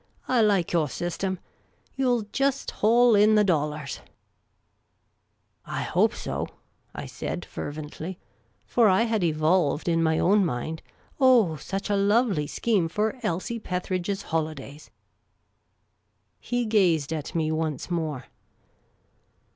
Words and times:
I 0.27 0.41
like 0.41 0.73
your 0.73 0.89
system. 0.89 1.37
You 1.95 2.07
'11 2.07 2.29
jest 2.31 2.71
haul 2.71 3.13
in 3.13 3.35
the 3.35 3.43
dollars!"" 3.43 3.99
I 5.65 5.83
hope 5.83 6.15
so," 6.15 6.47
I 6.95 7.05
said, 7.05 7.45
fervently; 7.45 8.17
for 8.65 8.89
I 8.89 9.03
had 9.03 9.23
evolved 9.23 9.87
in 9.87 10.01
my 10.01 10.17
own 10.17 10.43
mind, 10.43 10.81
oh, 11.19 11.55
such 11.57 11.87
a 11.91 11.95
lovely 11.95 12.47
scheme 12.47 12.89
for 12.89 13.19
Elsie 13.21 13.59
Petheridge's 13.59 14.23
holidays! 14.23 14.89
He 16.39 16.65
gazed 16.65 17.13
at 17.13 17.35
me 17.35 17.51
once 17.51 17.91
more. 17.91 18.25